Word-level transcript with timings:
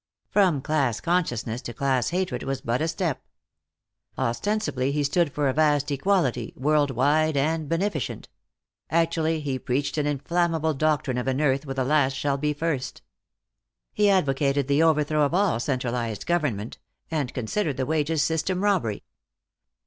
From 0.31 0.63
class 0.63 0.99
consciousness 0.99 1.61
to 1.61 1.75
class 1.75 2.09
hatred 2.09 2.41
was 2.41 2.59
but 2.59 2.81
a 2.81 2.87
step. 2.87 3.21
Ostensibly 4.17 4.91
he 4.91 5.03
stood 5.03 5.31
for 5.31 5.47
a 5.47 5.53
vast 5.53 5.91
equality, 5.91 6.53
world 6.57 6.89
wide 6.89 7.37
and 7.37 7.69
beneficent; 7.69 8.27
actually 8.89 9.41
he 9.41 9.59
preached 9.59 9.99
an 9.99 10.07
inflammable 10.07 10.73
doctrine 10.73 11.19
of 11.19 11.27
an 11.27 11.39
earth 11.39 11.67
where 11.67 11.75
the 11.75 11.83
last 11.83 12.13
shall 12.13 12.39
be 12.39 12.51
first. 12.51 13.03
He 13.93 14.09
advocated 14.09 14.67
the 14.67 14.81
overthrow 14.81 15.21
of 15.21 15.35
all 15.35 15.59
centralized 15.59 16.25
government, 16.25 16.79
and 17.11 17.31
considered 17.31 17.77
the 17.77 17.85
wages 17.85 18.23
system 18.23 18.63
robbery. 18.63 19.03